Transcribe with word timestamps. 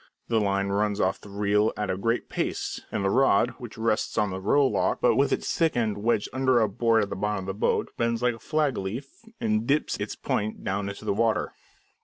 The 0.29 0.41
line 0.41 0.69
runs 0.69 0.99
off 0.99 1.21
the 1.21 1.29
reel 1.29 1.71
at 1.77 1.91
a 1.91 1.95
great 1.95 2.27
pace, 2.27 2.81
and 2.91 3.05
the 3.05 3.11
rod, 3.11 3.51
which 3.59 3.77
rests 3.77 4.17
on 4.17 4.31
the 4.31 4.41
row 4.41 4.65
lock, 4.65 4.99
but 4.99 5.15
with 5.15 5.31
its 5.31 5.55
thick 5.55 5.77
end 5.77 5.99
wedged 5.99 6.27
under 6.33 6.59
a 6.59 6.67
board 6.67 7.03
at 7.03 7.11
the 7.11 7.15
bottom 7.15 7.43
of 7.43 7.45
the 7.45 7.53
boat, 7.53 7.89
bends 7.97 8.23
like 8.23 8.33
a 8.33 8.39
flag 8.39 8.79
leaf 8.79 9.23
and 9.39 9.67
dips 9.67 9.97
its 9.97 10.15
point 10.15 10.63
down 10.63 10.89
into 10.89 11.05
the 11.05 11.13
water. 11.13 11.53